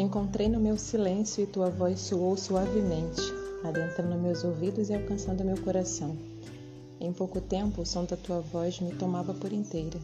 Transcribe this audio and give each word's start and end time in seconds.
encontrei 0.00 0.48
no 0.48 0.60
meu 0.60 0.76
silêncio 0.76 1.42
e 1.42 1.46
tua 1.46 1.70
voz 1.70 2.00
soou 2.00 2.36
suavemente, 2.36 3.20
adentrando 3.64 4.16
meus 4.16 4.44
ouvidos 4.44 4.90
e 4.90 4.94
alcançando 4.94 5.44
meu 5.44 5.56
coração. 5.62 6.16
Em 7.00 7.12
pouco 7.12 7.40
tempo, 7.40 7.82
o 7.82 7.86
som 7.86 8.04
da 8.04 8.16
tua 8.16 8.40
voz 8.40 8.80
me 8.80 8.94
tomava 8.94 9.34
por 9.34 9.52
inteira. 9.52 9.98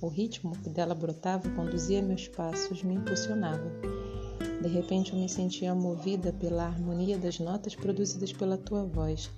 O 0.00 0.08
ritmo 0.08 0.56
que 0.58 0.68
dela 0.68 0.94
brotava 0.94 1.48
conduzia 1.50 2.02
meus 2.02 2.28
passos, 2.28 2.82
me 2.82 2.94
impulsionava. 2.94 3.70
De 4.60 4.68
repente, 4.68 5.12
eu 5.12 5.18
me 5.18 5.28
sentia 5.28 5.74
movida 5.74 6.32
pela 6.32 6.64
harmonia 6.64 7.18
das 7.18 7.38
notas 7.38 7.74
produzidas 7.74 8.32
pela 8.32 8.56
tua 8.56 8.84
voz. 8.84 9.30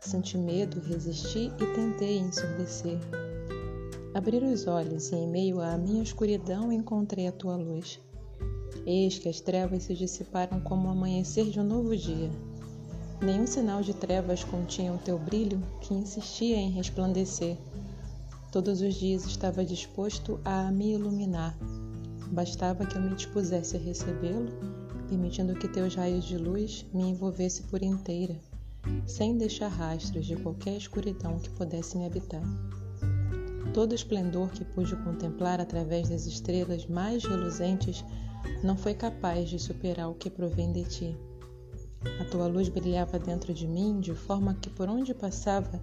Senti 0.00 0.36
medo, 0.36 0.80
resisti 0.80 1.50
e 1.60 1.74
tentei 1.74 2.18
ensurdecer. 2.18 2.98
Abri 4.14 4.36
os 4.38 4.66
olhos 4.66 5.10
e, 5.10 5.16
em 5.16 5.26
meio 5.26 5.60
à 5.60 5.76
minha 5.78 6.02
escuridão, 6.02 6.70
encontrei 6.70 7.26
a 7.26 7.32
tua 7.32 7.56
luz. 7.56 7.98
Eis 8.84 9.18
que 9.18 9.28
as 9.28 9.40
trevas 9.40 9.84
se 9.84 9.94
dissiparam 9.94 10.60
como 10.60 10.88
o 10.88 10.90
amanhecer 10.90 11.48
de 11.50 11.60
um 11.60 11.64
novo 11.64 11.96
dia. 11.96 12.30
Nenhum 13.22 13.46
sinal 13.46 13.80
de 13.80 13.94
trevas 13.94 14.42
continha 14.42 14.92
o 14.92 14.98
teu 14.98 15.16
brilho 15.16 15.62
que 15.80 15.94
insistia 15.94 16.56
em 16.56 16.70
resplandecer. 16.70 17.56
Todos 18.50 18.80
os 18.80 18.94
dias 18.94 19.24
estava 19.24 19.64
disposto 19.64 20.40
a 20.44 20.72
me 20.72 20.94
iluminar. 20.94 21.56
Bastava 22.32 22.84
que 22.84 22.96
eu 22.96 23.02
me 23.02 23.14
dispusesse 23.14 23.76
a 23.76 23.80
recebê-lo, 23.80 24.50
permitindo 25.08 25.54
que 25.54 25.68
teus 25.68 25.94
raios 25.94 26.24
de 26.24 26.36
luz 26.36 26.84
me 26.92 27.04
envolvesse 27.04 27.62
por 27.62 27.82
inteira, 27.84 28.34
sem 29.06 29.38
deixar 29.38 29.68
rastros 29.68 30.26
de 30.26 30.34
qualquer 30.34 30.76
escuridão 30.76 31.38
que 31.38 31.50
pudesse 31.50 31.96
me 31.96 32.06
habitar. 32.06 32.42
Todo 33.72 33.94
esplendor 33.94 34.50
que 34.50 34.64
pude 34.64 34.96
contemplar 34.96 35.60
através 35.60 36.08
das 36.08 36.26
estrelas 36.26 36.86
mais 36.86 37.24
reluzentes 37.24 38.04
não 38.62 38.76
foi 38.76 38.94
capaz 38.94 39.48
de 39.48 39.58
superar 39.58 40.08
o 40.10 40.14
que 40.14 40.30
provém 40.30 40.72
de 40.72 40.84
ti. 40.84 41.16
A 42.20 42.24
tua 42.24 42.46
luz 42.46 42.68
brilhava 42.68 43.18
dentro 43.18 43.54
de 43.54 43.66
mim 43.66 44.00
de 44.00 44.14
forma 44.14 44.54
que 44.54 44.68
por 44.68 44.88
onde 44.88 45.14
passava 45.14 45.80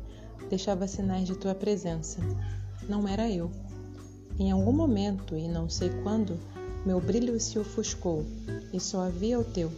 deixava 0.49 0.87
sinais 0.87 1.27
de 1.27 1.37
tua 1.37 1.55
presença. 1.55 2.19
Não 2.87 3.07
era 3.07 3.29
eu. 3.29 3.51
Em 4.37 4.51
algum 4.51 4.71
momento, 4.71 5.35
e 5.35 5.47
não 5.47 5.69
sei 5.69 5.89
quando, 6.03 6.39
meu 6.85 6.99
brilho 6.99 7.39
se 7.39 7.59
ofuscou 7.59 8.25
e 8.73 8.79
só 8.79 9.01
havia 9.01 9.39
o 9.39 9.43
teu. 9.43 9.71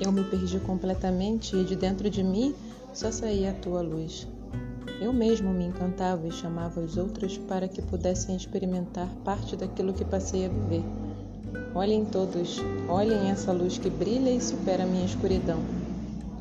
Eu 0.00 0.10
me 0.10 0.24
perdi 0.24 0.58
completamente 0.60 1.56
e 1.56 1.64
de 1.64 1.76
dentro 1.76 2.08
de 2.10 2.22
mim 2.22 2.54
só 2.92 3.10
saía 3.10 3.50
a 3.50 3.54
tua 3.54 3.82
luz. 3.82 4.26
Eu 5.00 5.12
mesmo 5.12 5.52
me 5.52 5.64
encantava 5.64 6.26
e 6.26 6.32
chamava 6.32 6.80
os 6.80 6.96
outros 6.96 7.36
para 7.36 7.68
que 7.68 7.82
pudessem 7.82 8.36
experimentar 8.36 9.08
parte 9.24 9.56
daquilo 9.56 9.92
que 9.92 10.04
passei 10.04 10.46
a 10.46 10.48
viver. 10.48 10.84
Olhem 11.74 12.04
todos, 12.04 12.60
olhem 12.88 13.30
essa 13.30 13.50
luz 13.50 13.78
que 13.78 13.88
brilha 13.88 14.30
e 14.30 14.40
supera 14.40 14.84
a 14.84 14.86
minha 14.86 15.06
escuridão. 15.06 15.58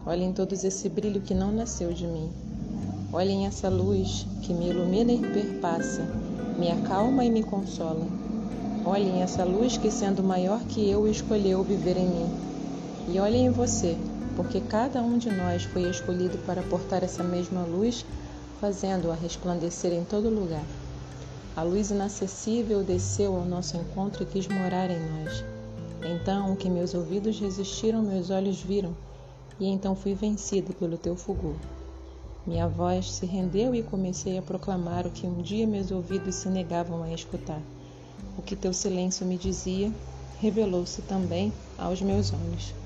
Olhem 0.05 0.33
todos 0.33 0.63
esse 0.63 0.89
brilho 0.89 1.21
que 1.21 1.33
não 1.33 1.51
nasceu 1.51 1.93
de 1.93 2.05
mim. 2.05 2.29
Olhem 3.13 3.45
essa 3.45 3.69
luz 3.69 4.25
que 4.41 4.53
me 4.53 4.69
ilumina 4.69 5.11
e 5.11 5.19
perpassa, 5.19 6.01
me 6.57 6.69
acalma 6.69 7.23
e 7.23 7.29
me 7.29 7.43
consola. 7.43 8.05
Olhem 8.85 9.21
essa 9.21 9.43
luz 9.43 9.77
que, 9.77 9.91
sendo 9.91 10.21
maior 10.21 10.59
que 10.61 10.89
eu, 10.89 11.07
escolheu 11.07 11.63
viver 11.63 11.97
em 11.97 12.07
mim. 12.07 12.29
E 13.07 13.19
olhem 13.19 13.45
em 13.45 13.51
você, 13.51 13.97
porque 14.35 14.59
cada 14.59 15.01
um 15.01 15.17
de 15.17 15.29
nós 15.29 15.63
foi 15.63 15.89
escolhido 15.89 16.37
para 16.45 16.61
portar 16.63 17.03
essa 17.03 17.23
mesma 17.23 17.61
luz, 17.61 18.05
fazendo-a 18.59 19.15
resplandecer 19.15 19.93
em 19.93 20.03
todo 20.03 20.29
lugar. 20.29 20.63
A 21.55 21.63
luz 21.63 21.91
inacessível 21.91 22.81
desceu 22.83 23.35
ao 23.35 23.45
nosso 23.45 23.75
encontro 23.75 24.23
e 24.23 24.25
quis 24.25 24.47
morar 24.47 24.89
em 24.89 24.99
nós. 24.99 25.43
Então, 26.03 26.53
o 26.53 26.55
que 26.55 26.69
meus 26.69 26.93
ouvidos 26.93 27.39
resistiram, 27.39 28.01
meus 28.01 28.29
olhos 28.29 28.61
viram, 28.61 28.95
e 29.59 29.67
então 29.67 29.95
fui 29.95 30.13
vencido 30.13 30.73
pelo 30.73 30.97
teu 30.97 31.15
fulgor. 31.15 31.55
Minha 32.47 32.67
voz 32.67 33.11
se 33.11 33.25
rendeu 33.25 33.75
e 33.75 33.83
comecei 33.83 34.37
a 34.37 34.41
proclamar 34.41 35.05
o 35.05 35.11
que 35.11 35.27
um 35.27 35.41
dia 35.41 35.67
meus 35.67 35.91
ouvidos 35.91 36.35
se 36.35 36.49
negavam 36.49 37.03
a 37.03 37.13
escutar. 37.13 37.61
O 38.37 38.41
que 38.41 38.55
teu 38.55 38.73
silêncio 38.73 39.25
me 39.25 39.37
dizia 39.37 39.91
revelou-se 40.39 41.01
também 41.03 41.53
aos 41.77 42.01
meus 42.01 42.33
olhos. 42.33 42.80